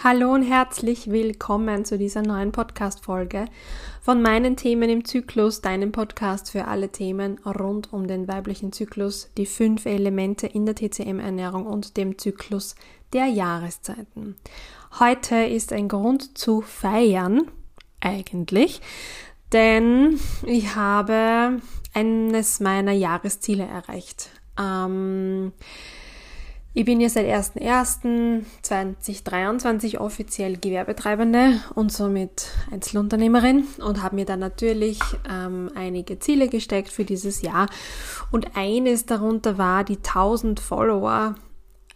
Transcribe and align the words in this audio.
Hallo 0.00 0.32
und 0.32 0.44
herzlich 0.44 1.10
willkommen 1.10 1.84
zu 1.84 1.98
dieser 1.98 2.22
neuen 2.22 2.52
Podcast-Folge 2.52 3.46
von 4.00 4.22
meinen 4.22 4.56
Themen 4.56 4.88
im 4.88 5.04
Zyklus, 5.04 5.60
deinem 5.60 5.90
Podcast 5.90 6.52
für 6.52 6.68
alle 6.68 6.90
Themen 6.90 7.40
rund 7.40 7.92
um 7.92 8.06
den 8.06 8.28
weiblichen 8.28 8.70
Zyklus, 8.70 9.28
die 9.36 9.44
fünf 9.44 9.86
Elemente 9.86 10.46
in 10.46 10.66
der 10.66 10.76
TCM-Ernährung 10.76 11.66
und 11.66 11.96
dem 11.96 12.16
Zyklus 12.16 12.76
der 13.12 13.26
Jahreszeiten. 13.26 14.36
Heute 15.00 15.34
ist 15.34 15.72
ein 15.72 15.88
Grund 15.88 16.38
zu 16.38 16.60
feiern, 16.60 17.50
eigentlich, 17.98 18.80
denn 19.52 20.20
ich 20.46 20.76
habe 20.76 21.60
eines 21.92 22.60
meiner 22.60 22.92
Jahresziele 22.92 23.64
erreicht. 23.64 24.30
Ähm, 24.56 25.52
ich 26.78 26.84
bin 26.84 27.00
ja 27.00 27.08
seit 27.08 27.26
01.01.2023 27.26 29.98
offiziell 29.98 30.56
Gewerbetreibende 30.56 31.60
und 31.74 31.90
somit 31.90 32.50
Einzelunternehmerin 32.70 33.64
und 33.84 34.00
habe 34.00 34.14
mir 34.14 34.26
dann 34.26 34.38
natürlich 34.38 35.00
ähm, 35.28 35.72
einige 35.74 36.20
Ziele 36.20 36.46
gesteckt 36.46 36.90
für 36.90 37.04
dieses 37.04 37.42
Jahr. 37.42 37.66
Und 38.30 38.56
eines 38.56 39.06
darunter 39.06 39.58
war, 39.58 39.82
die 39.82 39.96
1000 39.96 40.60
Follower 40.60 41.34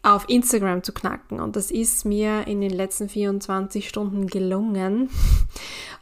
auf 0.03 0.29
Instagram 0.29 0.83
zu 0.83 0.93
knacken. 0.93 1.39
Und 1.39 1.55
das 1.55 1.71
ist 1.71 2.05
mir 2.05 2.49
in 2.49 2.61
den 2.61 2.73
letzten 2.73 3.09
24 3.09 3.89
Stunden 3.89 4.27
gelungen. 4.27 5.11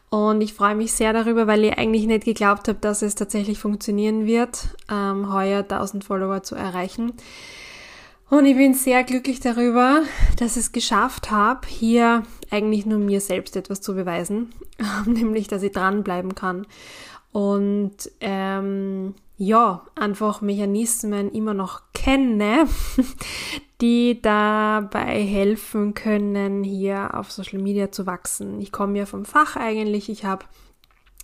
Und 0.08 0.40
ich 0.40 0.54
freue 0.54 0.74
mich 0.74 0.94
sehr 0.94 1.12
darüber, 1.12 1.46
weil 1.46 1.64
ich 1.64 1.76
eigentlich 1.76 2.06
nicht 2.06 2.24
geglaubt 2.24 2.66
habe, 2.66 2.78
dass 2.80 3.02
es 3.02 3.14
tatsächlich 3.14 3.58
funktionieren 3.58 4.24
wird, 4.24 4.68
ähm, 4.90 5.30
heuer 5.30 5.64
1000 5.64 6.02
Follower 6.02 6.42
zu 6.42 6.54
erreichen. 6.54 7.12
Und 8.30 8.46
ich 8.46 8.56
bin 8.56 8.74
sehr 8.74 9.02
glücklich 9.02 9.40
darüber, 9.40 10.02
dass 10.36 10.52
ich 10.52 10.62
es 10.62 10.72
geschafft 10.72 11.32
habe, 11.32 11.66
hier 11.66 12.22
eigentlich 12.48 12.86
nur 12.86 13.00
mir 13.00 13.20
selbst 13.20 13.56
etwas 13.56 13.80
zu 13.80 13.96
beweisen, 13.96 14.54
nämlich 15.04 15.48
dass 15.48 15.64
ich 15.64 15.72
dranbleiben 15.72 16.36
kann. 16.36 16.64
Und 17.32 17.96
ähm, 18.20 19.16
ja, 19.36 19.82
einfach 19.96 20.42
Mechanismen 20.42 21.32
immer 21.32 21.54
noch 21.54 21.82
kenne, 21.92 22.68
die 23.80 24.22
dabei 24.22 25.20
helfen 25.24 25.94
können, 25.94 26.62
hier 26.62 27.16
auf 27.16 27.32
Social 27.32 27.58
Media 27.58 27.90
zu 27.90 28.06
wachsen. 28.06 28.60
Ich 28.60 28.70
komme 28.70 28.96
ja 28.96 29.06
vom 29.06 29.24
Fach 29.24 29.56
eigentlich. 29.56 30.08
Ich 30.08 30.24
habe 30.24 30.44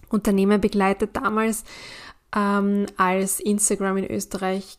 Unternehmen 0.08 0.60
begleitet 0.60 1.10
damals, 1.12 1.62
ähm, 2.34 2.86
als 2.96 3.38
Instagram 3.38 3.98
in 3.98 4.10
Österreich 4.10 4.78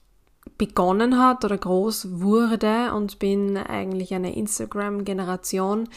begonnen 0.58 1.20
hat 1.20 1.46
oder 1.46 1.58
groß 1.58 2.20
wurde 2.20 2.94
und 2.94 3.20
bin 3.20 3.58
eigentlich 3.58 4.14
eine 4.14 4.36
Instagram-Generation. 4.36 5.90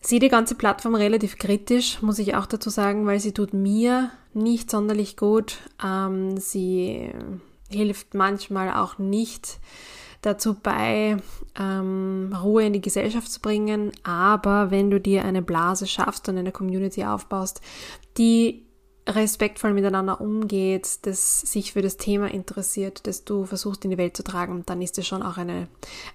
Sehe 0.00 0.20
die 0.20 0.28
ganze 0.28 0.54
Plattform 0.54 0.94
relativ 0.94 1.38
kritisch, 1.38 2.02
muss 2.02 2.18
ich 2.18 2.34
auch 2.34 2.46
dazu 2.46 2.68
sagen, 2.68 3.06
weil 3.06 3.20
sie 3.20 3.32
tut 3.32 3.54
mir 3.54 4.10
nicht 4.34 4.70
sonderlich 4.70 5.16
gut. 5.16 5.58
Ähm, 5.82 6.36
sie 6.36 7.10
hilft 7.70 8.14
manchmal 8.14 8.74
auch 8.74 8.98
nicht 8.98 9.58
dazu 10.20 10.54
bei, 10.54 11.16
ähm, 11.58 12.34
Ruhe 12.42 12.64
in 12.66 12.72
die 12.72 12.80
Gesellschaft 12.80 13.30
zu 13.30 13.40
bringen. 13.40 13.92
Aber 14.02 14.70
wenn 14.70 14.90
du 14.90 15.00
dir 15.00 15.24
eine 15.24 15.42
Blase 15.42 15.86
schaffst 15.86 16.28
und 16.28 16.38
eine 16.38 16.52
Community 16.52 17.04
aufbaust, 17.04 17.60
die 18.16 18.63
respektvoll 19.06 19.74
miteinander 19.74 20.20
umgeht, 20.20 21.00
das 21.02 21.40
sich 21.40 21.72
für 21.72 21.82
das 21.82 21.96
Thema 21.96 22.30
interessiert, 22.30 23.06
das 23.06 23.24
du 23.24 23.44
versuchst 23.44 23.84
in 23.84 23.90
die 23.90 23.98
Welt 23.98 24.16
zu 24.16 24.24
tragen, 24.24 24.62
dann 24.66 24.80
ist 24.80 24.98
es 24.98 25.06
schon 25.06 25.22
auch 25.22 25.36
eine, 25.36 25.68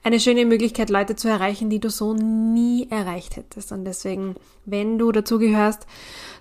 eine 0.04 0.20
schöne 0.20 0.46
Möglichkeit, 0.46 0.90
Leute 0.90 1.16
zu 1.16 1.28
erreichen, 1.28 1.70
die 1.70 1.80
du 1.80 1.90
so 1.90 2.14
nie 2.14 2.88
erreicht 2.90 3.36
hättest. 3.36 3.72
Und 3.72 3.86
deswegen, 3.86 4.36
wenn 4.66 4.98
du 4.98 5.12
dazugehörst 5.12 5.86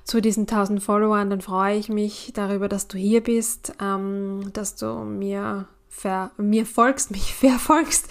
zu 0.04 0.22
diesen 0.22 0.42
1000 0.42 0.82
Followern, 0.82 1.28
dann 1.28 1.42
freue 1.42 1.76
ich 1.76 1.90
mich 1.90 2.32
darüber, 2.34 2.68
dass 2.68 2.88
du 2.88 2.96
hier 2.96 3.22
bist, 3.22 3.74
ähm, 3.80 4.50
dass 4.54 4.76
du 4.76 4.86
mir 5.04 5.68
ver, 5.88 6.30
mir 6.38 6.64
folgst, 6.64 7.10
mich 7.12 7.34
verfolgst, 7.34 8.08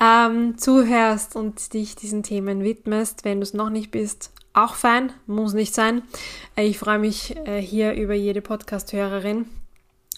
ähm, 0.00 0.56
zuhörst 0.56 1.36
und 1.36 1.74
dich 1.74 1.96
diesen 1.96 2.22
Themen 2.22 2.62
widmest. 2.62 3.24
Wenn 3.24 3.40
du 3.40 3.42
es 3.42 3.52
noch 3.52 3.68
nicht 3.68 3.90
bist, 3.90 4.30
auch 4.54 4.74
fein, 4.76 5.12
muss 5.26 5.52
nicht 5.52 5.74
sein. 5.74 6.02
Äh, 6.56 6.66
ich 6.66 6.78
freue 6.78 6.98
mich 6.98 7.36
äh, 7.46 7.60
hier 7.60 7.92
über 7.94 8.14
jede 8.14 8.40
Podcast-Hörerin, 8.40 9.46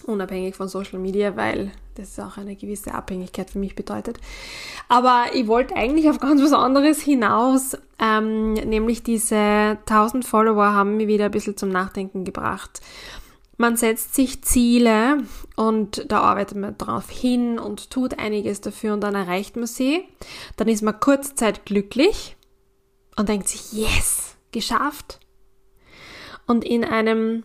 unabhängig 0.05 0.55
von 0.55 0.69
Social 0.69 0.99
Media, 0.99 1.35
weil 1.35 1.71
das 1.95 2.19
auch 2.19 2.37
eine 2.37 2.55
gewisse 2.55 2.93
Abhängigkeit 2.93 3.49
für 3.49 3.59
mich 3.59 3.75
bedeutet. 3.75 4.19
Aber 4.87 5.25
ich 5.33 5.47
wollte 5.47 5.75
eigentlich 5.75 6.09
auf 6.09 6.19
ganz 6.19 6.41
was 6.41 6.53
anderes 6.53 7.01
hinaus, 7.01 7.75
ähm, 7.99 8.53
nämlich 8.53 9.03
diese 9.03 9.79
1000 9.85 10.23
Follower 10.23 10.73
haben 10.73 10.97
mich 10.97 11.07
wieder 11.07 11.25
ein 11.25 11.31
bisschen 11.31 11.57
zum 11.57 11.69
Nachdenken 11.69 12.23
gebracht. 12.23 12.79
Man 13.59 13.75
setzt 13.75 14.13
sich 14.13 14.43
Ziele 14.43 15.23
und 15.55 16.05
da 16.11 16.21
arbeitet 16.21 16.59
man 16.59 16.77
drauf 16.77 17.09
hin 17.09 17.57
und 17.57 17.89
tut 17.89 18.19
einiges 18.19 18.61
dafür 18.61 18.93
und 18.93 19.01
dann 19.01 19.15
erreicht 19.15 19.55
man 19.55 19.65
sie. 19.65 20.03
Dann 20.57 20.67
ist 20.67 20.83
man 20.83 20.99
kurze 20.99 21.33
Zeit 21.33 21.65
glücklich 21.65 22.35
und 23.15 23.29
denkt 23.29 23.49
sich, 23.49 23.73
yes, 23.73 24.26
geschafft. 24.51 25.19
Und 26.45 26.63
in 26.63 26.83
einem 26.83 27.43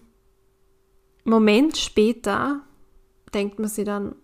Moment 1.24 1.76
später 1.76 2.62
denkt 3.34 3.58
man 3.58 3.68
sich 3.68 3.84
dann, 3.84 4.14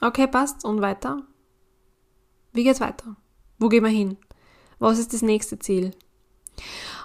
okay, 0.00 0.26
passt, 0.26 0.64
und 0.64 0.80
weiter? 0.80 1.22
Wie 2.52 2.64
geht's 2.64 2.80
weiter? 2.80 3.16
Wo 3.58 3.68
gehen 3.68 3.84
wir 3.84 3.90
hin? 3.90 4.16
Was 4.78 4.98
ist 4.98 5.12
das 5.12 5.22
nächste 5.22 5.58
Ziel? 5.58 5.92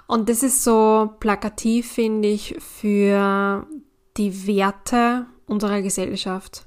Und 0.06 0.28
das 0.28 0.42
ist 0.42 0.64
so 0.64 1.14
plakativ, 1.20 1.92
finde 1.92 2.28
ich, 2.28 2.56
für 2.58 3.66
die 4.16 4.46
Werte 4.46 5.26
unserer 5.46 5.82
Gesellschaft. 5.82 6.66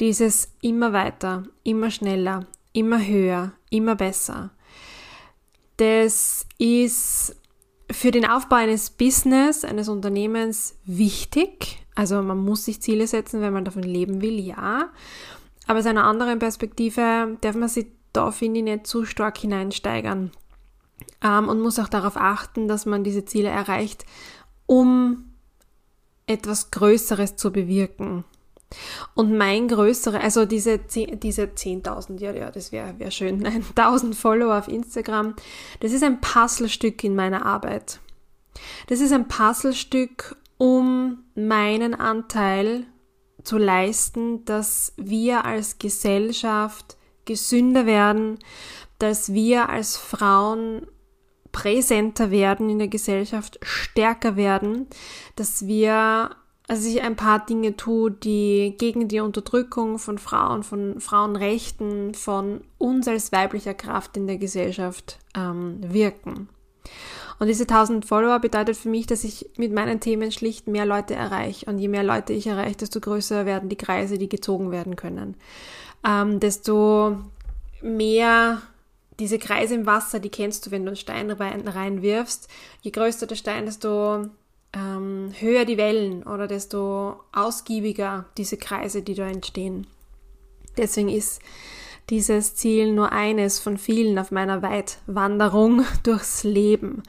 Dieses 0.00 0.52
immer 0.60 0.92
weiter, 0.92 1.44
immer 1.62 1.90
schneller, 1.90 2.46
immer 2.72 3.04
höher, 3.04 3.52
immer 3.70 3.94
besser. 3.94 4.50
Das 5.76 6.46
ist 6.58 7.36
für 7.90 8.10
den 8.10 8.26
Aufbau 8.26 8.56
eines 8.56 8.90
Business, 8.90 9.64
eines 9.64 9.88
Unternehmens 9.88 10.76
wichtig. 10.84 11.84
Also 11.94 12.22
man 12.22 12.38
muss 12.38 12.64
sich 12.64 12.80
Ziele 12.80 13.06
setzen, 13.06 13.40
wenn 13.40 13.52
man 13.52 13.64
davon 13.64 13.82
leben 13.82 14.20
will, 14.20 14.40
ja. 14.40 14.90
Aber 15.66 15.78
aus 15.78 15.86
einer 15.86 16.04
anderen 16.04 16.38
Perspektive 16.38 17.38
darf 17.40 17.56
man 17.56 17.68
sich 17.68 17.86
da, 18.12 18.30
finde 18.30 18.60
ich, 18.60 18.64
nicht 18.64 18.86
zu 18.86 19.04
stark 19.04 19.38
hineinsteigern. 19.38 20.30
Ähm, 21.22 21.48
und 21.48 21.60
muss 21.60 21.78
auch 21.78 21.88
darauf 21.88 22.16
achten, 22.16 22.68
dass 22.68 22.86
man 22.86 23.04
diese 23.04 23.24
Ziele 23.24 23.48
erreicht, 23.48 24.04
um 24.66 25.30
etwas 26.26 26.70
Größeres 26.70 27.36
zu 27.36 27.52
bewirken. 27.52 28.24
Und 29.14 29.36
mein 29.36 29.68
größere, 29.68 30.20
also 30.20 30.44
diese, 30.46 30.78
diese 30.78 31.42
10.000, 31.44 32.20
ja, 32.20 32.32
ja, 32.32 32.50
das 32.50 32.72
wäre 32.72 32.98
wär 32.98 33.10
schön, 33.10 33.38
nein, 33.40 33.64
1000 33.74 34.14
Follower 34.14 34.58
auf 34.58 34.68
Instagram, 34.68 35.34
das 35.80 35.92
ist 35.92 36.02
ein 36.02 36.20
Puzzlestück 36.20 37.02
in 37.04 37.14
meiner 37.14 37.44
Arbeit. 37.46 38.00
Das 38.86 39.00
ist 39.00 39.12
ein 39.12 39.28
Puzzlestück, 39.28 40.36
um 40.58 41.24
meinen 41.34 41.94
Anteil 41.94 42.86
zu 43.42 43.58
leisten, 43.58 44.44
dass 44.44 44.92
wir 44.96 45.44
als 45.44 45.78
Gesellschaft 45.78 46.96
gesünder 47.24 47.86
werden, 47.86 48.38
dass 48.98 49.32
wir 49.32 49.68
als 49.68 49.96
Frauen 49.96 50.86
präsenter 51.52 52.30
werden 52.30 52.68
in 52.68 52.78
der 52.78 52.88
Gesellschaft, 52.88 53.58
stärker 53.62 54.36
werden, 54.36 54.88
dass 55.36 55.66
wir 55.66 56.30
also 56.66 56.88
ich 56.88 57.02
ein 57.02 57.16
paar 57.16 57.44
Dinge 57.44 57.76
tue, 57.76 58.10
die 58.10 58.74
gegen 58.78 59.08
die 59.08 59.20
Unterdrückung 59.20 59.98
von 59.98 60.18
Frauen, 60.18 60.62
von 60.62 60.98
Frauenrechten, 61.00 62.14
von 62.14 62.62
uns 62.78 63.06
als 63.06 63.32
weiblicher 63.32 63.74
Kraft 63.74 64.16
in 64.16 64.26
der 64.26 64.38
Gesellschaft 64.38 65.18
ähm, 65.36 65.78
wirken. 65.82 66.48
Und 67.38 67.48
diese 67.48 67.64
1000 67.64 68.06
Follower 68.06 68.38
bedeutet 68.38 68.76
für 68.76 68.88
mich, 68.88 69.06
dass 69.06 69.24
ich 69.24 69.50
mit 69.56 69.72
meinen 69.72 70.00
Themen 70.00 70.32
schlicht 70.32 70.66
mehr 70.68 70.86
Leute 70.86 71.14
erreiche. 71.14 71.66
Und 71.66 71.78
je 71.78 71.88
mehr 71.88 72.04
Leute 72.04 72.32
ich 72.32 72.46
erreiche, 72.46 72.76
desto 72.76 73.00
größer 73.00 73.44
werden 73.44 73.68
die 73.68 73.76
Kreise, 73.76 74.16
die 74.16 74.28
gezogen 74.28 74.70
werden 74.70 74.96
können. 74.96 75.36
Ähm, 76.06 76.40
desto 76.40 77.18
mehr 77.82 78.62
diese 79.18 79.38
Kreise 79.38 79.74
im 79.74 79.86
Wasser, 79.86 80.18
die 80.18 80.30
kennst 80.30 80.66
du, 80.66 80.70
wenn 80.70 80.84
du 80.84 80.90
einen 80.90 80.96
Stein 80.96 81.30
reinwirfst. 81.30 82.48
Je 82.80 82.90
größer 82.90 83.26
der 83.26 83.36
Stein, 83.36 83.66
desto 83.66 84.26
ähm, 84.74 85.32
höher 85.38 85.64
die 85.64 85.76
Wellen 85.76 86.22
oder 86.24 86.46
desto 86.46 87.16
ausgiebiger 87.32 88.26
diese 88.36 88.56
Kreise, 88.56 89.02
die 89.02 89.14
da 89.14 89.26
entstehen. 89.26 89.86
Deswegen 90.76 91.08
ist 91.08 91.40
dieses 92.10 92.54
Ziel 92.54 92.92
nur 92.92 93.12
eines 93.12 93.60
von 93.60 93.78
vielen 93.78 94.18
auf 94.18 94.30
meiner 94.30 94.62
Weitwanderung 94.62 95.84
durchs 96.02 96.44
Leben. 96.44 97.02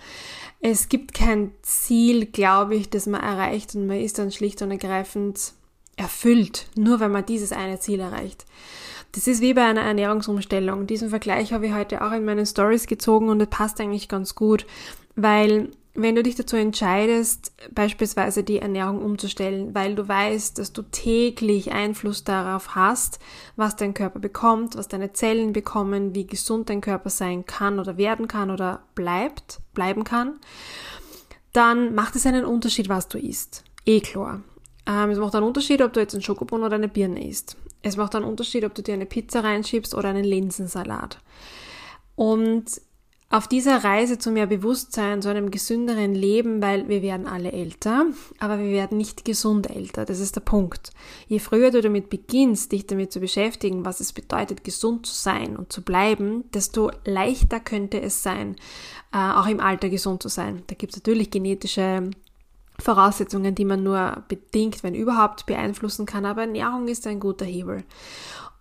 Es 0.62 0.89
gibt 0.89 1.13
kein 1.13 1.51
Ziel, 1.62 2.25
glaube 2.25 2.75
ich, 2.75 2.89
das 2.89 3.06
man 3.06 3.21
erreicht 3.21 3.75
und 3.75 3.88
man 3.88 4.00
ist 4.00 4.18
dann 4.19 4.31
schlicht 4.31 4.61
und 4.61 4.71
ergreifend 4.71 5.53
erfüllt, 5.97 6.68
nur 6.75 7.00
wenn 7.00 7.11
man 7.11 7.25
dieses 7.25 7.51
eine 7.51 7.79
Ziel 7.79 8.00
erreicht. 8.00 8.45
Das 9.13 9.27
ist 9.27 9.41
wie 9.41 9.53
bei 9.53 9.63
einer 9.63 9.81
Ernährungsumstellung. 9.81 10.88
Diesen 10.88 11.09
Vergleich 11.09 11.53
habe 11.53 11.68
ich 11.68 11.73
heute 11.73 12.01
auch 12.01 12.11
in 12.11 12.25
meinen 12.25 12.45
Stories 12.45 12.85
gezogen 12.88 13.29
und 13.29 13.39
das 13.39 13.50
passt 13.50 13.79
eigentlich 13.79 14.09
ganz 14.09 14.35
gut, 14.35 14.65
weil 15.15 15.69
wenn 15.95 16.15
du 16.15 16.24
dich 16.24 16.36
dazu 16.36 16.57
entscheidest, 16.57 17.53
beispielsweise 17.74 18.44
die 18.44 18.59
Ernährung 18.59 19.01
umzustellen, 19.01 19.74
weil 19.74 19.95
du 19.95 20.07
weißt, 20.07 20.59
dass 20.59 20.74
du 20.74 20.81
täglich 20.83 21.71
Einfluss 21.71 22.25
darauf 22.25 22.75
hast, 22.75 23.19
was 23.56 23.77
dein 23.77 23.94
Körper 23.94 24.19
bekommt, 24.19 24.75
was 24.75 24.89
deine 24.89 25.13
Zellen 25.13 25.53
bekommen, 25.53 26.13
wie 26.13 26.27
gesund 26.27 26.69
dein 26.69 26.81
Körper 26.81 27.09
sein 27.09 27.45
kann 27.45 27.80
oder 27.80 27.97
werden 27.97 28.27
kann 28.27 28.51
oder 28.51 28.83
bleibt, 28.94 29.62
bleiben 29.74 30.03
kann, 30.03 30.39
dann 31.53 31.95
macht 31.95 32.15
es 32.18 32.25
einen 32.25 32.44
Unterschied, 32.44 32.89
was 32.89 33.07
du 33.07 33.18
isst. 33.18 33.63
Eh 33.86 34.01
klar. 34.01 34.42
Ähm, 34.86 35.09
es 35.12 35.18
macht 35.18 35.33
einen 35.33 35.47
Unterschied, 35.47 35.81
ob 35.81 35.94
du 35.94 36.01
jetzt 36.01 36.13
einen 36.13 36.24
Schokobon 36.24 36.63
oder 36.63 36.75
eine 36.75 36.89
Birne 36.89 37.25
isst. 37.25 37.56
Es 37.81 37.95
macht 37.95 38.15
einen 38.15 38.25
Unterschied, 38.25 38.65
ob 38.65 38.75
du 38.75 38.83
dir 38.83 38.95
eine 38.95 39.06
Pizza 39.06 39.44
reinschiebst 39.44 39.95
oder 39.95 40.09
einen 40.09 40.25
Linsensalat. 40.25 41.19
Und 42.15 42.81
auf 43.30 43.48
dieser 43.48 43.83
Reise 43.83 44.18
zu 44.19 44.31
mehr 44.31 44.45
Bewusstsein, 44.45 45.22
zu 45.22 45.30
einem 45.30 45.50
gesünderen 45.50 46.13
Leben, 46.13 46.62
weil 46.62 46.88
wir 46.88 47.01
werden 47.01 47.27
alle 47.27 47.51
älter, 47.51 48.06
aber 48.39 48.60
wir 48.60 48.69
werden 48.69 48.98
nicht 48.98 49.25
gesund 49.25 49.69
älter. 49.69 50.06
Das 50.06 50.19
ist 50.19 50.36
der 50.36 50.42
Punkt. 50.42 50.92
Je 51.27 51.39
früher 51.39 51.72
du 51.72 51.81
damit 51.81 52.10
beginnst, 52.10 52.72
dich 52.72 52.86
damit 52.86 53.12
zu 53.12 53.19
beschäftigen, 53.19 53.83
was 53.83 54.00
es 54.00 54.13
bedeutet, 54.13 54.63
gesund 54.63 55.07
zu 55.07 55.13
sein 55.13 55.57
und 55.57 55.74
zu 55.74 55.81
bleiben, 55.81 56.44
desto 56.54 56.92
leichter 57.04 57.60
könnte 57.60 58.00
es 58.00 58.22
sein, 58.22 58.56
äh, 59.12 59.18
auch 59.18 59.48
im 59.48 59.60
Alter 59.60 59.89
gesund 59.89 60.21
zu 60.21 60.30
sein. 60.30 60.63
Da 60.68 60.75
gibt 60.75 60.94
es 60.94 61.00
natürlich 61.00 61.31
genetische 61.31 62.12
Voraussetzungen, 62.80 63.56
die 63.56 63.66
man 63.66 63.83
nur 63.83 64.24
bedingt, 64.28 64.83
wenn 64.83 64.94
überhaupt, 64.94 65.45
beeinflussen 65.45 66.06
kann, 66.06 66.25
aber 66.25 66.42
Ernährung 66.42 66.88
ist 66.88 67.07
ein 67.07 67.19
guter 67.19 67.45
Hebel. 67.45 67.83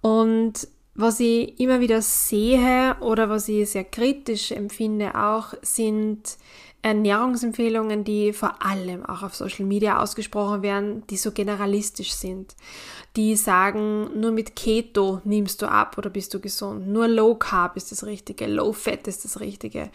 Und 0.00 0.69
was 0.94 1.20
ich 1.20 1.58
immer 1.58 1.81
wieder 1.81 2.02
sehe 2.02 2.96
oder 3.00 3.29
was 3.29 3.49
ich 3.49 3.70
sehr 3.70 3.85
kritisch 3.85 4.52
empfinde 4.52 5.14
auch, 5.14 5.55
sind 5.62 6.38
Ernährungsempfehlungen, 6.82 8.05
die 8.05 8.32
vor 8.32 8.62
allem 8.62 9.05
auch 9.06 9.23
auf 9.23 9.35
Social 9.35 9.64
Media 9.64 10.00
ausgesprochen 10.00 10.62
werden, 10.62 11.02
die 11.08 11.17
so 11.17 11.32
generalistisch 11.32 12.12
sind. 12.12 12.55
Die 13.17 13.37
sagen, 13.37 14.20
nur 14.20 14.32
mit 14.32 14.55
Keto 14.55 15.20
nimmst 15.25 15.62
du 15.62 15.67
ab 15.67 15.96
oder 15.96 16.11
bist 16.11 16.35
du 16.35 16.41
gesund. 16.41 16.87
Nur 16.87 17.08
Low 17.08 17.37
Carb 17.37 17.76
ist 17.76 17.91
das 17.91 18.05
Richtige, 18.05 18.46
Low 18.46 18.73
Fat 18.73 19.08
ist 19.08 19.25
das 19.25 19.41
Richtige. 19.41 19.91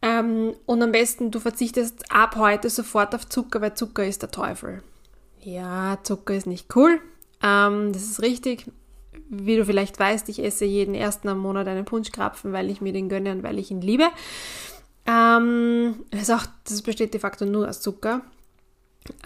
Ähm, 0.00 0.54
und 0.64 0.82
am 0.82 0.92
besten, 0.92 1.30
du 1.30 1.40
verzichtest 1.40 2.10
ab 2.10 2.36
heute 2.36 2.70
sofort 2.70 3.14
auf 3.14 3.28
Zucker, 3.28 3.60
weil 3.60 3.74
Zucker 3.74 4.06
ist 4.06 4.22
der 4.22 4.30
Teufel. 4.30 4.82
Ja, 5.40 5.98
Zucker 6.02 6.34
ist 6.34 6.46
nicht 6.46 6.74
cool. 6.74 7.00
Ähm, 7.42 7.92
das 7.92 8.02
ist 8.04 8.22
richtig 8.22 8.64
wie 9.28 9.56
du 9.56 9.64
vielleicht 9.64 9.98
weißt, 9.98 10.28
ich 10.28 10.42
esse 10.42 10.64
jeden 10.64 10.94
ersten 10.94 11.28
am 11.28 11.38
Monat 11.38 11.68
einen 11.68 11.84
Punschkrapfen, 11.84 12.52
weil 12.52 12.70
ich 12.70 12.80
mir 12.80 12.92
den 12.92 13.08
gönne 13.08 13.32
und 13.32 13.42
weil 13.42 13.58
ich 13.58 13.70
ihn 13.70 13.80
liebe. 13.80 14.08
Ähm, 15.06 16.04
das, 16.10 16.30
auch, 16.30 16.44
das 16.64 16.82
besteht 16.82 17.14
de 17.14 17.20
facto 17.20 17.44
nur 17.44 17.68
aus 17.68 17.80
Zucker. 17.80 18.22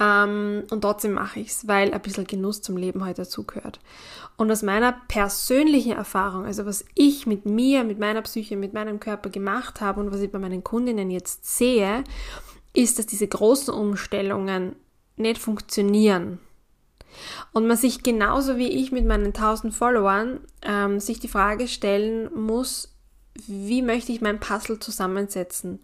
Ähm, 0.00 0.64
und 0.70 0.80
trotzdem 0.82 1.12
mache 1.12 1.40
ich 1.40 1.48
es, 1.48 1.68
weil 1.68 1.92
ein 1.92 2.00
bisschen 2.00 2.26
Genuss 2.26 2.62
zum 2.62 2.76
Leben 2.76 3.04
heute 3.04 3.22
dazugehört. 3.22 3.80
Und 4.36 4.50
aus 4.50 4.62
meiner 4.62 4.92
persönlichen 5.08 5.92
Erfahrung, 5.92 6.44
also 6.44 6.66
was 6.66 6.84
ich 6.94 7.26
mit 7.26 7.46
mir, 7.46 7.84
mit 7.84 7.98
meiner 7.98 8.22
Psyche, 8.22 8.56
mit 8.56 8.72
meinem 8.72 9.00
Körper 9.00 9.30
gemacht 9.30 9.80
habe 9.80 10.00
und 10.00 10.12
was 10.12 10.20
ich 10.20 10.30
bei 10.30 10.38
meinen 10.38 10.64
Kundinnen 10.64 11.10
jetzt 11.10 11.56
sehe, 11.56 12.04
ist, 12.74 12.98
dass 12.98 13.06
diese 13.06 13.28
großen 13.28 13.74
Umstellungen 13.74 14.76
nicht 15.16 15.38
funktionieren. 15.38 16.38
Und 17.52 17.66
man 17.66 17.76
sich 17.76 18.02
genauso 18.02 18.56
wie 18.56 18.68
ich 18.68 18.92
mit 18.92 19.06
meinen 19.06 19.26
1000 19.26 19.74
Followern 19.74 20.40
ähm, 20.62 21.00
sich 21.00 21.20
die 21.20 21.28
Frage 21.28 21.68
stellen 21.68 22.30
muss, 22.34 22.92
wie 23.46 23.80
möchte 23.82 24.12
ich 24.12 24.20
mein 24.20 24.40
Puzzle 24.40 24.78
zusammensetzen? 24.78 25.80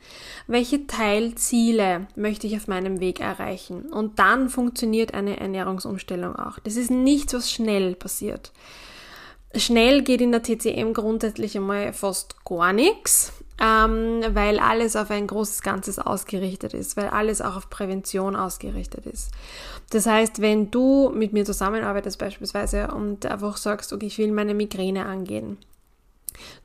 Welche 0.47 0.87
Teilziele 0.87 2.07
möchte 2.15 2.47
ich 2.47 2.57
auf 2.57 2.69
meinem 2.69 3.01
Weg 3.01 3.21
erreichen? 3.21 3.87
Und 3.87 4.19
dann 4.19 4.51
funktioniert 4.51 5.15
eine 5.15 5.41
Ernährungsumstellung 5.41 6.37
auch. 6.37 6.59
Das 6.59 6.77
ist 6.77 6.91
nichts, 6.91 7.33
was 7.33 7.51
schnell 7.51 7.95
passiert. 7.95 8.53
Schnell 9.55 10.03
geht 10.03 10.21
in 10.21 10.31
der 10.31 10.43
TCM 10.43 10.93
grundsätzlich 10.93 11.57
einmal 11.57 11.95
fast 11.95 12.45
gar 12.45 12.75
nichts 12.75 13.33
ähm, 13.61 14.23
weil 14.31 14.59
alles 14.59 14.97
auf 14.97 15.11
ein 15.11 15.27
großes 15.27 15.63
Ganzes 15.63 15.99
ausgerichtet 15.99 16.75
ist, 16.75 16.97
weil 16.97 17.09
alles 17.09 17.41
auch 17.41 17.57
auf 17.57 17.71
Prävention 17.71 18.37
ausgerichtet 18.37 19.07
ist. 19.07 19.31
Das 19.91 20.07
heißt, 20.07 20.41
wenn 20.41 20.71
du 20.71 21.11
mit 21.15 21.33
mir 21.33 21.45
zusammenarbeitest 21.45 22.19
beispielsweise 22.19 22.89
und 22.89 23.27
einfach 23.27 23.57
sagst, 23.57 23.93
okay, 23.93 24.07
ich 24.07 24.19
will 24.19 24.33
meine 24.33 24.55
Migräne 24.55 25.07
angehen, 25.07 25.59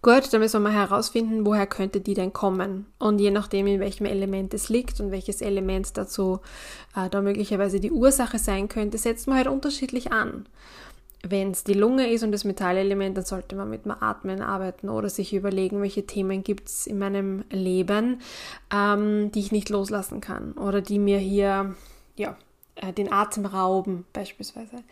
Gut, 0.02 0.32
dann 0.32 0.42
müssen 0.42 0.62
wir 0.62 0.70
mal 0.70 0.74
herausfinden, 0.74 1.46
woher 1.46 1.66
könnte 1.66 2.02
die 2.02 2.14
denn 2.14 2.34
kommen. 2.34 2.86
Und 3.00 3.20
je 3.20 3.32
nachdem, 3.32 3.68
in 3.68 3.80
welchem 3.80 4.06
Element 4.06 4.54
es 4.54 4.70
liegt 4.70 5.00
und 5.00 5.12
welches 5.12 5.42
Element 5.42 5.98
dazu 5.98 6.40
äh, 6.96 7.10
da 7.10 7.22
möglicherweise 7.22 7.80
die 7.80 7.92
Ursache 7.92 8.38
sein 8.38 8.68
könnte, 8.68 8.98
setzt 8.98 9.28
man 9.28 9.38
halt 9.38 9.48
unterschiedlich 9.48 10.12
an. 10.12 10.46
Wenn 11.26 11.52
es 11.52 11.64
die 11.64 11.74
Lunge 11.74 12.12
ist 12.12 12.24
und 12.24 12.34
das 12.34 12.44
Metallelement, 12.44 13.16
dann 13.16 13.24
sollte 13.24 13.56
man 13.56 13.70
mit 13.70 13.86
dem 13.86 13.92
Atmen 13.92 14.42
arbeiten 14.42 14.90
oder 14.90 15.10
sich 15.10 15.34
überlegen, 15.34 15.82
welche 15.82 16.06
Themen 16.06 16.44
gibt 16.44 16.68
es 16.68 16.86
in 16.86 17.00
meinem 17.00 17.46
Leben, 17.50 18.20
ähm, 18.74 19.32
die 19.32 19.40
ich 19.40 19.54
nicht 19.54 19.70
loslassen 19.70 20.20
kann 20.20 20.52
oder 20.54 20.82
die 20.82 21.00
mir 21.00 21.20
hier 21.20 21.76
ja, 22.18 22.36
äh, 22.76 22.92
den 22.92 23.12
Atem 23.12 23.46
rauben 23.46 24.06
beispielsweise. 24.12 24.84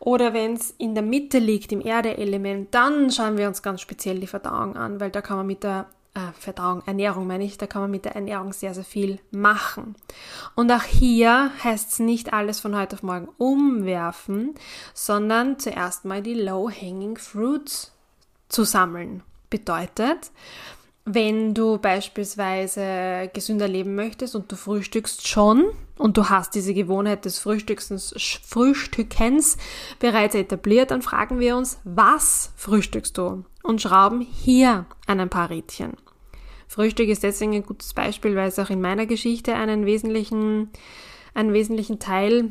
Oder 0.00 0.34
wenn 0.34 0.54
es 0.54 0.74
in 0.78 0.94
der 0.94 1.04
Mitte 1.04 1.38
liegt, 1.38 1.70
im 1.70 1.80
Erdeelement, 1.80 2.74
dann 2.74 3.12
schauen 3.12 3.38
wir 3.38 3.46
uns 3.46 3.62
ganz 3.62 3.80
speziell 3.80 4.18
die 4.18 4.26
Verdauung 4.26 4.76
an, 4.76 4.98
weil 4.98 5.12
da 5.12 5.20
kann 5.20 5.36
man 5.36 5.46
mit 5.46 5.62
der 5.62 5.86
äh, 6.14 6.32
Verdauung, 6.38 6.82
Ernährung 6.86 7.26
meine 7.26 7.44
ich, 7.44 7.58
da 7.58 7.66
kann 7.66 7.82
man 7.82 7.90
mit 7.90 8.04
der 8.04 8.14
Ernährung 8.14 8.52
sehr, 8.52 8.74
sehr 8.74 8.84
viel 8.84 9.18
machen. 9.30 9.96
Und 10.54 10.70
auch 10.70 10.82
hier 10.82 11.50
heißt 11.64 11.92
es 11.92 11.98
nicht 11.98 12.32
alles 12.32 12.60
von 12.60 12.76
heute 12.76 12.96
auf 12.96 13.02
morgen 13.02 13.28
umwerfen, 13.38 14.54
sondern 14.94 15.58
zuerst 15.58 16.04
mal 16.04 16.22
die 16.22 16.34
Low-Hanging 16.34 17.16
Fruits 17.16 17.92
zu 18.48 18.64
sammeln. 18.64 19.22
Bedeutet, 19.48 20.30
wenn 21.04 21.52
du 21.54 21.78
beispielsweise 21.78 23.30
gesünder 23.32 23.66
leben 23.66 23.94
möchtest 23.94 24.36
und 24.36 24.50
du 24.52 24.56
frühstückst 24.56 25.26
schon 25.26 25.64
und 25.98 26.16
du 26.16 26.28
hast 26.28 26.54
diese 26.54 26.74
Gewohnheit 26.74 27.24
des 27.24 27.38
Frühstückens, 27.40 28.14
Frühstückens 28.44 29.56
bereits 29.98 30.34
etabliert, 30.34 30.92
dann 30.92 31.02
fragen 31.02 31.40
wir 31.40 31.56
uns, 31.56 31.80
was 31.84 32.52
frühstückst 32.56 33.18
du? 33.18 33.44
Und 33.62 33.80
schrauben 33.80 34.20
hier 34.20 34.86
an 35.06 35.20
ein 35.20 35.30
paar 35.30 35.50
Rädchen. 35.50 35.92
Frühstück 36.68 37.08
ist 37.08 37.22
deswegen 37.22 37.54
ein 37.54 37.66
gutes 37.66 37.94
Beispiel, 37.94 38.34
weil 38.34 38.48
es 38.48 38.58
auch 38.58 38.70
in 38.70 38.80
meiner 38.80 39.06
Geschichte 39.06 39.54
einen 39.54 39.86
wesentlichen, 39.86 40.70
einen 41.34 41.52
wesentlichen 41.52 41.98
Teil 41.98 42.48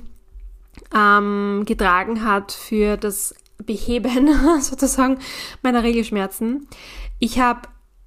ähm, 0.95 1.63
getragen 1.65 2.23
hat 2.23 2.51
für 2.51 2.97
das 2.97 3.33
Beheben 3.57 4.29
sozusagen 4.61 5.19
meiner 5.63 5.83
Regelschmerzen. 5.83 6.67
Ich 7.19 7.39
habe 7.39 7.61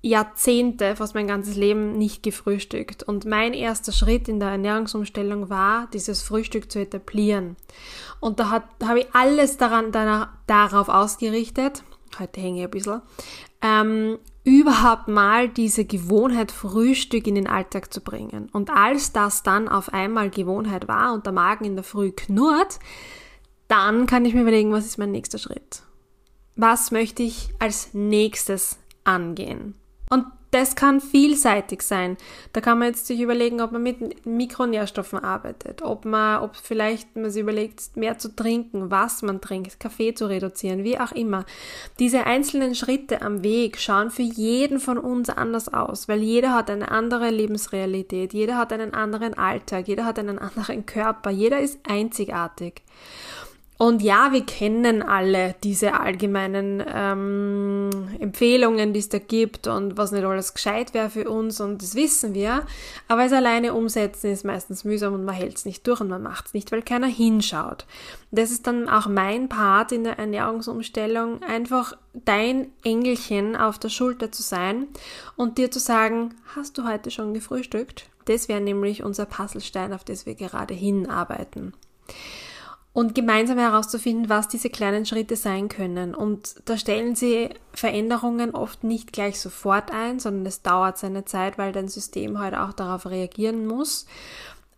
Jahrzehnte, 0.04 0.96
fast 0.96 1.14
mein 1.14 1.26
ganzes 1.26 1.56
Leben 1.56 1.96
nicht 1.96 2.22
gefrühstückt. 2.22 3.02
Und 3.02 3.24
mein 3.24 3.54
erster 3.54 3.90
Schritt 3.90 4.28
in 4.28 4.38
der 4.38 4.50
Ernährungsumstellung 4.50 5.48
war, 5.48 5.88
dieses 5.94 6.20
Frühstück 6.20 6.70
zu 6.70 6.78
etablieren. 6.78 7.56
Und 8.20 8.38
da 8.38 8.50
habe 8.50 9.00
ich 9.00 9.06
alles 9.14 9.56
daran, 9.56 9.92
danach, 9.92 10.28
darauf 10.46 10.90
ausgerichtet, 10.90 11.84
heute 12.18 12.38
hänge 12.38 12.58
ich 12.58 12.64
ein 12.64 12.70
bisschen, 12.70 13.00
ähm, 13.62 14.18
überhaupt 14.44 15.08
mal 15.08 15.48
diese 15.48 15.86
Gewohnheit 15.86 16.52
Frühstück 16.52 17.26
in 17.26 17.36
den 17.36 17.46
Alltag 17.46 17.90
zu 17.90 18.02
bringen. 18.02 18.50
Und 18.52 18.68
als 18.68 19.12
das 19.12 19.42
dann 19.42 19.68
auf 19.68 19.94
einmal 19.94 20.28
Gewohnheit 20.28 20.86
war 20.86 21.14
und 21.14 21.24
der 21.24 21.32
Magen 21.32 21.64
in 21.64 21.76
der 21.76 21.84
Früh 21.84 22.12
knurrt, 22.12 22.78
dann 23.68 24.04
kann 24.06 24.26
ich 24.26 24.34
mir 24.34 24.42
überlegen, 24.42 24.70
was 24.70 24.84
ist 24.84 24.98
mein 24.98 25.12
nächster 25.12 25.38
Schritt? 25.38 25.82
Was 26.56 26.90
möchte 26.90 27.22
ich 27.22 27.48
als 27.58 27.94
nächstes 27.94 28.76
angehen? 29.04 29.76
Und 30.10 30.26
das 30.54 30.76
kann 30.76 31.00
vielseitig 31.00 31.82
sein. 31.82 32.16
Da 32.52 32.60
kann 32.60 32.78
man 32.78 32.88
jetzt 32.88 33.08
sich 33.08 33.20
überlegen, 33.20 33.60
ob 33.60 33.72
man 33.72 33.82
mit 33.82 34.24
Mikronährstoffen 34.24 35.18
arbeitet, 35.18 35.82
ob 35.82 36.04
man, 36.04 36.42
ob 36.42 36.54
vielleicht 36.54 37.16
man 37.16 37.28
sich 37.28 37.42
überlegt, 37.42 37.96
mehr 37.96 38.18
zu 38.18 38.36
trinken, 38.36 38.88
was 38.88 39.22
man 39.22 39.40
trinkt, 39.40 39.80
Kaffee 39.80 40.14
zu 40.14 40.26
reduzieren, 40.26 40.84
wie 40.84 41.00
auch 41.00 41.10
immer. 41.10 41.44
Diese 41.98 42.24
einzelnen 42.24 42.76
Schritte 42.76 43.20
am 43.20 43.42
Weg 43.42 43.78
schauen 43.78 44.12
für 44.12 44.22
jeden 44.22 44.78
von 44.78 44.96
uns 44.96 45.28
anders 45.28 45.74
aus, 45.74 46.06
weil 46.06 46.22
jeder 46.22 46.54
hat 46.54 46.70
eine 46.70 46.88
andere 46.92 47.30
Lebensrealität, 47.30 48.32
jeder 48.32 48.56
hat 48.56 48.72
einen 48.72 48.94
anderen 48.94 49.34
Alltag, 49.34 49.88
jeder 49.88 50.04
hat 50.04 50.20
einen 50.20 50.38
anderen 50.54 50.86
Körper, 50.86 51.30
jeder 51.30 51.58
ist 51.58 51.80
einzigartig. 51.88 52.82
Und 53.76 54.02
ja, 54.02 54.30
wir 54.30 54.46
kennen 54.46 55.02
alle 55.02 55.56
diese 55.64 55.98
allgemeinen 55.98 56.80
ähm, 56.86 57.90
Empfehlungen, 58.20 58.92
die 58.92 59.00
es 59.00 59.08
da 59.08 59.18
gibt 59.18 59.66
und 59.66 59.96
was 59.96 60.12
nicht 60.12 60.24
alles 60.24 60.54
gescheit 60.54 60.94
wäre 60.94 61.10
für 61.10 61.28
uns 61.28 61.60
und 61.60 61.82
das 61.82 61.96
wissen 61.96 62.34
wir. 62.34 62.66
Aber 63.08 63.24
es 63.24 63.32
alleine 63.32 63.74
umsetzen 63.74 64.30
ist 64.30 64.44
meistens 64.44 64.84
mühsam 64.84 65.14
und 65.14 65.24
man 65.24 65.34
hält 65.34 65.56
es 65.56 65.64
nicht 65.64 65.84
durch 65.88 66.00
und 66.00 66.08
man 66.08 66.22
macht 66.22 66.46
es 66.46 66.54
nicht, 66.54 66.70
weil 66.70 66.82
keiner 66.82 67.08
hinschaut. 67.08 67.84
Das 68.30 68.52
ist 68.52 68.68
dann 68.68 68.88
auch 68.88 69.08
mein 69.08 69.48
Part 69.48 69.90
in 69.90 70.04
der 70.04 70.20
Ernährungsumstellung, 70.20 71.42
einfach 71.42 71.96
dein 72.12 72.70
Engelchen 72.84 73.56
auf 73.56 73.80
der 73.80 73.88
Schulter 73.88 74.30
zu 74.30 74.42
sein 74.42 74.86
und 75.34 75.58
dir 75.58 75.72
zu 75.72 75.80
sagen, 75.80 76.34
hast 76.54 76.78
du 76.78 76.84
heute 76.84 77.10
schon 77.10 77.34
gefrühstückt? 77.34 78.08
Das 78.26 78.48
wäre 78.48 78.60
nämlich 78.60 79.02
unser 79.02 79.26
Puzzlestein, 79.26 79.92
auf 79.92 80.04
das 80.04 80.26
wir 80.26 80.36
gerade 80.36 80.74
hinarbeiten 80.74 81.74
und 82.94 83.16
gemeinsam 83.16 83.58
herauszufinden, 83.58 84.28
was 84.28 84.46
diese 84.46 84.70
kleinen 84.70 85.04
Schritte 85.04 85.34
sein 85.34 85.68
können. 85.68 86.14
Und 86.14 86.54
da 86.64 86.78
stellen 86.78 87.16
sie 87.16 87.50
Veränderungen 87.72 88.54
oft 88.54 88.84
nicht 88.84 89.12
gleich 89.12 89.40
sofort 89.40 89.90
ein, 89.90 90.20
sondern 90.20 90.46
es 90.46 90.62
dauert 90.62 90.96
seine 90.96 91.24
Zeit, 91.24 91.58
weil 91.58 91.72
dein 91.72 91.88
System 91.88 92.38
halt 92.38 92.54
auch 92.54 92.72
darauf 92.72 93.06
reagieren 93.06 93.66
muss 93.66 94.06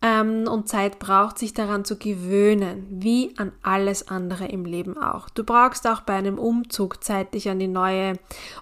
ähm, 0.01 0.47
und 0.47 0.69
Zeit 0.69 0.99
braucht, 0.99 1.39
sich 1.39 1.53
daran 1.53 1.83
zu 1.83 1.97
gewöhnen, 1.97 2.85
wie 2.89 3.33
an 3.37 3.51
alles 3.63 4.07
andere 4.07 4.45
im 4.45 4.65
Leben 4.65 4.97
auch. 4.97 5.29
Du 5.29 5.43
brauchst 5.43 5.87
auch 5.87 6.01
bei 6.01 6.13
einem 6.13 6.37
Umzug 6.37 7.03
Zeit, 7.03 7.33
dich 7.33 7.49
an 7.49 7.59
die 7.59 7.67
neue 7.67 8.13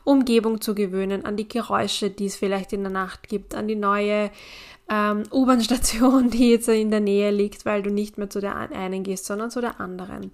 Umgebung 0.03 0.61
zu 0.61 0.75
gewöhnen, 0.75 1.25
an 1.25 1.35
die 1.35 1.47
Geräusche, 1.47 2.09
die 2.09 2.25
es 2.25 2.35
vielleicht 2.35 2.71
in 2.73 2.83
der 2.83 2.91
Nacht 2.91 3.27
gibt, 3.27 3.53
an 3.53 3.67
die 3.67 3.75
neue 3.75 4.31
ähm, 4.89 5.23
U-Bahn-Station, 5.31 6.29
die 6.31 6.51
jetzt 6.51 6.69
in 6.69 6.91
der 6.91 7.01
Nähe 7.01 7.31
liegt, 7.31 7.65
weil 7.65 7.83
du 7.83 7.91
nicht 7.91 8.17
mehr 8.17 8.29
zu 8.29 8.39
der 8.39 8.55
einen 8.55 9.03
gehst, 9.03 9.25
sondern 9.25 9.51
zu 9.51 9.59
der 9.59 9.81
anderen. 9.81 10.31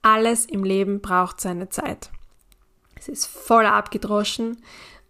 Alles 0.00 0.46
im 0.46 0.64
Leben 0.64 1.00
braucht 1.00 1.40
seine 1.40 1.68
Zeit. 1.68 2.10
Es 2.96 3.08
ist 3.08 3.26
voll 3.26 3.66
abgedroschen, 3.66 4.62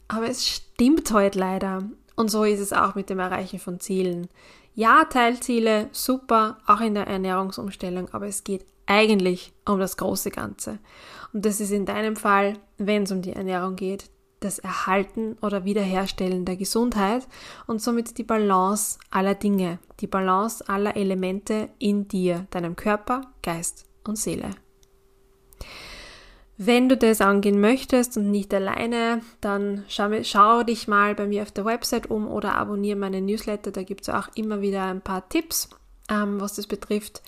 aber 0.08 0.28
es 0.28 0.46
stimmt 0.46 1.10
heute 1.12 1.38
leider. 1.38 1.84
Und 2.18 2.32
so 2.32 2.42
ist 2.42 2.58
es 2.58 2.72
auch 2.72 2.96
mit 2.96 3.10
dem 3.10 3.20
Erreichen 3.20 3.60
von 3.60 3.78
Zielen. 3.78 4.26
Ja, 4.74 5.04
Teilziele, 5.04 5.88
super, 5.92 6.58
auch 6.66 6.80
in 6.80 6.94
der 6.94 7.06
Ernährungsumstellung, 7.06 8.08
aber 8.10 8.26
es 8.26 8.42
geht 8.42 8.66
eigentlich 8.86 9.52
um 9.64 9.78
das 9.78 9.96
große 9.96 10.32
Ganze. 10.32 10.80
Und 11.32 11.46
das 11.46 11.60
ist 11.60 11.70
in 11.70 11.86
deinem 11.86 12.16
Fall, 12.16 12.54
wenn 12.76 13.04
es 13.04 13.12
um 13.12 13.22
die 13.22 13.34
Ernährung 13.34 13.76
geht, 13.76 14.10
das 14.40 14.58
Erhalten 14.58 15.36
oder 15.42 15.64
Wiederherstellen 15.64 16.44
der 16.44 16.56
Gesundheit 16.56 17.28
und 17.68 17.80
somit 17.80 18.18
die 18.18 18.24
Balance 18.24 18.98
aller 19.12 19.36
Dinge, 19.36 19.78
die 20.00 20.08
Balance 20.08 20.68
aller 20.68 20.96
Elemente 20.96 21.68
in 21.78 22.08
dir, 22.08 22.48
deinem 22.50 22.74
Körper, 22.74 23.20
Geist 23.42 23.86
und 24.02 24.18
Seele. 24.18 24.50
Wenn 26.60 26.88
du 26.88 26.96
das 26.96 27.20
angehen 27.20 27.60
möchtest 27.60 28.16
und 28.16 28.32
nicht 28.32 28.52
alleine, 28.52 29.22
dann 29.40 29.84
schau, 29.86 30.10
schau, 30.24 30.64
dich 30.64 30.88
mal 30.88 31.14
bei 31.14 31.28
mir 31.28 31.42
auf 31.42 31.52
der 31.52 31.64
Website 31.64 32.10
um 32.10 32.26
oder 32.26 32.56
abonniere 32.56 32.98
meine 32.98 33.20
Newsletter. 33.20 33.70
Da 33.70 33.84
gibt 33.84 34.02
es 34.02 34.08
auch 34.08 34.26
immer 34.34 34.60
wieder 34.60 34.82
ein 34.82 35.00
paar 35.00 35.28
Tipps, 35.28 35.68
ähm, 36.10 36.40
was 36.40 36.56
das 36.56 36.66
betrifft. 36.66 37.22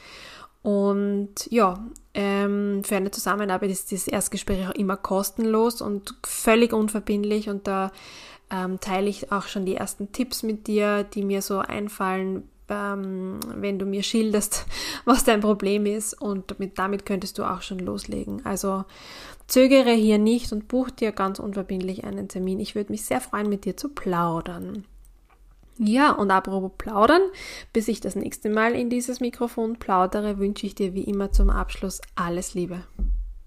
Und 0.62 1.46
ja, 1.48 1.78
ähm, 2.12 2.82
für 2.84 2.96
eine 2.96 3.12
Zusammenarbeit 3.12 3.70
ist 3.70 3.92
das 3.92 4.08
Erstgespräch 4.08 4.68
auch 4.68 4.74
immer 4.74 4.96
kostenlos 4.96 5.80
und 5.80 6.16
völlig 6.26 6.72
unverbindlich 6.72 7.48
und 7.48 7.68
da 7.68 7.92
ähm, 8.50 8.80
teile 8.80 9.08
ich 9.08 9.30
auch 9.30 9.46
schon 9.46 9.64
die 9.64 9.76
ersten 9.76 10.10
Tipps 10.10 10.42
mit 10.42 10.66
dir, 10.66 11.04
die 11.04 11.22
mir 11.22 11.40
so 11.40 11.60
einfallen, 11.60 12.48
ähm, 12.70 13.40
wenn 13.54 13.78
du 13.78 13.84
mir 13.84 14.02
schilderst, 14.02 14.66
was 15.04 15.24
dein 15.24 15.40
Problem 15.40 15.86
ist 15.86 16.20
und 16.20 16.50
damit, 16.50 16.78
damit 16.78 17.04
könntest 17.04 17.38
du 17.38 17.44
auch 17.44 17.62
schon 17.62 17.80
loslegen. 17.80 18.44
Also 18.46 18.84
zögere 19.46 19.92
hier 19.92 20.18
nicht 20.18 20.52
und 20.52 20.68
buch 20.68 20.90
dir 20.90 21.12
ganz 21.12 21.38
unverbindlich 21.38 22.04
einen 22.04 22.28
Termin. 22.28 22.60
Ich 22.60 22.74
würde 22.74 22.92
mich 22.92 23.04
sehr 23.04 23.20
freuen, 23.20 23.48
mit 23.48 23.64
dir 23.64 23.76
zu 23.76 23.88
plaudern. 23.88 24.84
Ja, 25.82 26.12
und 26.12 26.30
apropos 26.30 26.72
plaudern, 26.76 27.22
bis 27.72 27.88
ich 27.88 28.00
das 28.00 28.14
nächste 28.14 28.50
Mal 28.50 28.74
in 28.74 28.90
dieses 28.90 29.20
Mikrofon 29.20 29.76
plaudere, 29.78 30.38
wünsche 30.38 30.66
ich 30.66 30.74
dir 30.74 30.94
wie 30.94 31.04
immer 31.04 31.32
zum 31.32 31.48
Abschluss 31.48 32.02
alles 32.14 32.52
Liebe. 32.54 32.84